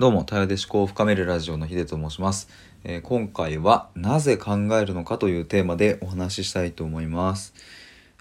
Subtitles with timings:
[0.00, 2.48] どうも、対話で思考を深めるラジオのヒデと申します、
[2.84, 7.52] えー今回は、なぜ考えるのかというテーマでお話ししたいと思います。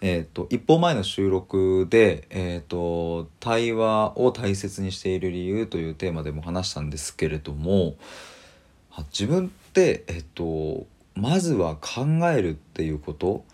[0.02, 7.94] えっ、と、一歩前の収録で、えっ、と、対話を大切にしている理由というテーマでも話したんですけれども、
[9.12, 13.46] 自分って、えっ、と、まずは考えるっていうこと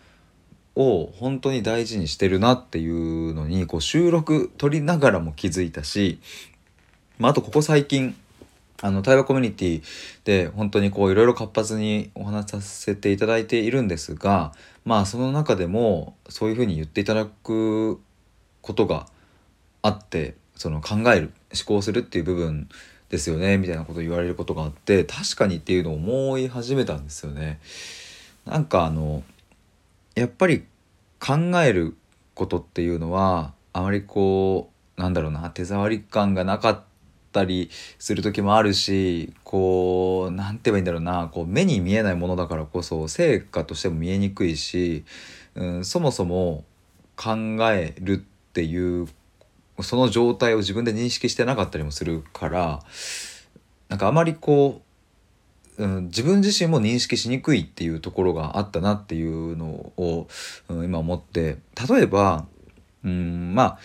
[0.76, 6.20] を本当に大事にしてるなっていうのに、こう収録取りながらも気づいたし、
[7.24, 8.18] まあ、あとここ最近
[8.82, 9.84] あの対話コミュニティ
[10.26, 14.52] で本当にこういろいろ活発にお話しさせていただいているんですが
[14.84, 18.02] まあその中でもそういうふうに言っていただく
[18.62, 19.08] ことが
[19.84, 22.68] あってその考える思考するっていう部分
[23.08, 27.62] ですよねみたいなことを言われることがあって確かにっていうのを思い始めたんですよね。
[28.46, 29.24] なんかあの
[30.16, 30.66] やっぱり
[31.22, 31.96] 考える
[32.36, 36.93] ことっていうのはあまりこうなんだろうな手触り感がなかった
[37.34, 37.70] たり
[38.00, 41.30] する時もあるしこうなんて言えばいいんだろうな。
[41.34, 45.04] こう目に見えないものだからこそ成果としても見えにくいし、
[45.56, 46.64] うん、そもそも
[47.18, 47.36] 考
[47.72, 48.18] えるっ
[48.54, 49.08] ていう
[49.82, 52.84] その状態を自分で認識してなかったりもするから
[53.90, 54.94] なんかあまりこう
[55.78, 59.66] うん、自分自身も認識しにくいっていうところがあったなっていうの
[59.98, 60.28] を、
[60.70, 61.58] うん、今思って
[61.90, 62.46] 例えば、
[63.04, 63.80] うん、まあ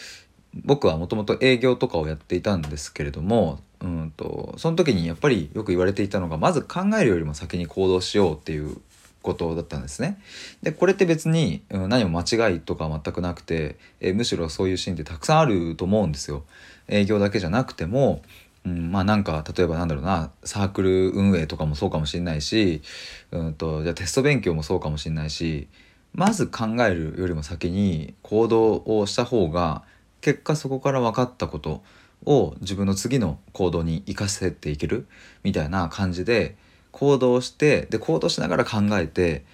[0.54, 8.78] 僕はもともと営業とかをやっていたんですけれども、うんと、その時にやっぱりよく言われていたのがまず考えるよりも先に行動しようっていう
[9.22, 10.20] ことだったんですね。
[10.62, 16.44] でこれって別に、うん、何も間違いとかは全くなくて、えむしろそういうシーンってたくさんあると思うんですよ。
[16.88, 18.22] 営業だけじゃなくても
[18.64, 22.82] うん、まあなんか例えばなんだろうなサークル運営とかもそうかもしれないし、
[23.30, 25.68] うんと、じゃテスト勉強もそうかもしれないし
[26.14, 29.82] まず考えるよりも先に行動をした方が
[30.20, 31.82] 結果そこから分かったこと
[32.24, 35.06] を自分の次の行動に生かせていける
[35.42, 36.56] みたいな感じで
[36.90, 39.44] 行動してで行動しながら考えて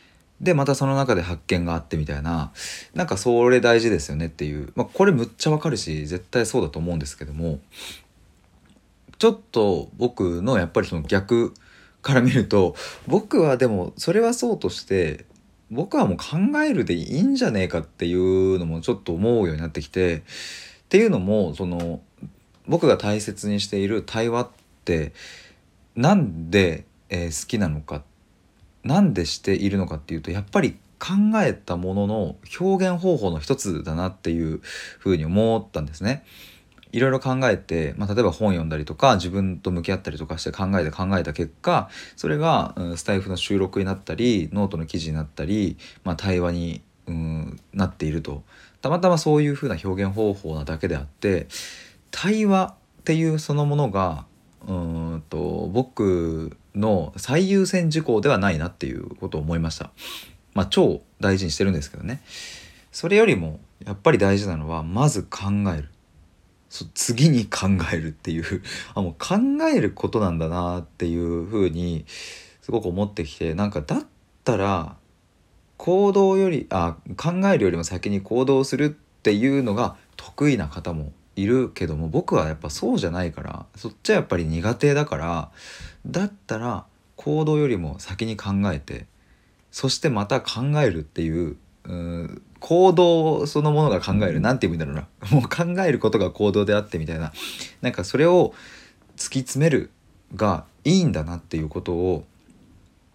[0.41, 2.53] でまたその中で発見があってみたいな
[2.95, 7.61] なんかそれ大事ですよねっていう、まあ、これむっちゃわかるし絶対そうだと思うんですけども
[9.19, 11.55] ちょっと僕のやっぱりその逆
[12.03, 12.75] から見ると
[13.07, 15.25] 僕はでもそれはそうとして
[15.75, 20.21] 僕はもう考えるでいいんじゃねえかっていうのもちょっと思うようになってきてっ
[20.89, 22.01] ていうのもその
[22.67, 24.49] 僕が大切にしている対話っ
[24.85, 25.13] て
[25.97, 28.03] なんで、えー好きなのか
[28.83, 34.61] なんでしているのかっていうとやっぱり考えたものの表現方法の一つだなっていう
[34.99, 36.25] ふうに思ったんですね。
[36.95, 48.45] いろいろ考えて、まあ、例えば本読んだりとか自分と向き合ったりとかして考えて考えた結果それが、うんスタイフの収録になったりノートの記事になったり、まあ、対話に、うん、なっていると
[48.81, 51.49] たまたまそういうふうな表現方法なだけであって
[52.13, 54.25] 対話っていうそのものが
[54.67, 59.91] うーんと僕の最優先事項ではないなっていうことを思いました。
[60.55, 62.23] まあ超大事にしてるんですけどね。
[62.93, 65.89] それよりもやっぱり大事なのはまず考える。
[66.95, 68.63] 次に考えるっていう。
[68.95, 69.37] あもう考
[69.73, 72.05] えることなんだなっていうふうに
[72.63, 74.07] すごく思ってきてなんかだっ
[74.43, 74.97] たら
[75.77, 78.89] 行動よりあ考えるよりも先に行動するっ
[79.23, 85.51] ていうのが得意な方もいるけども僕はやっぱそうじゃないからそっちはやっぱり苦手だから
[86.07, 86.87] だったら
[87.17, 89.07] 行動よりも先に考えて
[89.71, 95.07] そしてまた考えるっていううん行動そのものが考えるなんて言うんだろうな。
[95.31, 97.33] もう考えることが行動であってみたいな。
[97.83, 98.55] なんかそれを
[99.17, 99.91] 突き詰める
[100.35, 102.25] がいいんだなっていうことを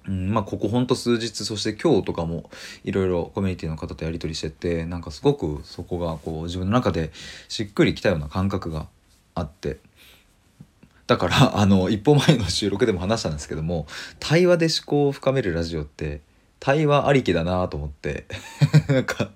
[0.07, 2.50] うん、まあここほんと数日そして今日とかも
[2.84, 7.12] いろいろコミュニティの方とやり取りしててなんかすごくそこがこう自分の中で
[7.47, 8.88] しっくりきたような感覚が
[9.36, 9.80] あって。
[11.06, 13.88] だからあの一歩前の収録でも話したんですけども
[14.19, 16.22] 対話で思考を深めるラジオって
[16.59, 18.25] 対話ありきだなと思って。
[18.88, 19.30] なんか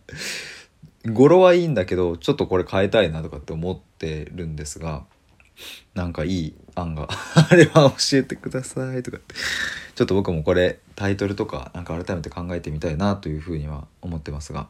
[1.06, 5.04] 語呂はいいんだけどちょっとこれ変えたいなとかって思ってるんですが
[5.96, 7.10] なんかいい案が
[7.50, 9.36] あれば教えてくださいとかって。
[9.96, 14.68] ちょっと僕もこれタイトルとかなんか改めて考えてみたいなというふうには思ってますが。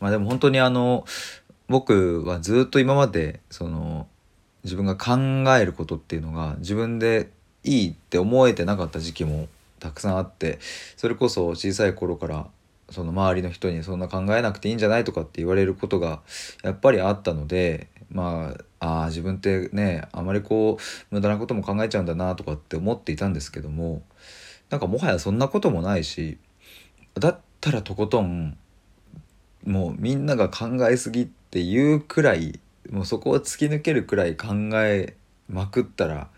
[0.00, 1.04] まあでも本当にあの
[1.68, 4.06] 僕はずっと今までその
[4.64, 5.16] 自分が考
[5.56, 7.30] えることっていうのが自分で
[7.64, 9.48] いいって思えてなかった時期も
[9.80, 10.58] たくさんあって
[10.96, 12.46] それこそ小さい頃から
[12.90, 16.20] その周りの人にそんな考えなくていいんじゃないとかって言われることが
[16.62, 24.02] やっぱりあったのでまああ自分ってねあまりこう無駄なことも考えちゃうんだなとかって思っていたんですけども
[24.70, 26.38] なんかもはやそんなこともないし
[27.14, 28.56] だったらとことん
[29.64, 32.60] もうみんなが考えすぎっていうくらい
[32.90, 35.16] もうそこを突き抜けるくらい考え
[35.48, 36.28] まくったら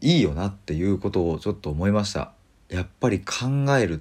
[0.00, 2.32] いいよなっていうことをちょっと思いました。
[2.72, 3.46] やっぱり考
[3.76, 4.00] える。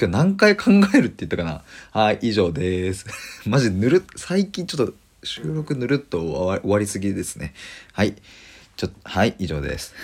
[0.00, 1.62] 今日何回考えるって言ったかな？
[1.90, 3.06] はい以上です。
[3.48, 4.94] マジぬる最近ちょっと
[5.24, 7.54] 収録ぬるっと終わりすぎですね。
[7.92, 8.14] はい
[8.76, 9.94] ちょっとはい以上です。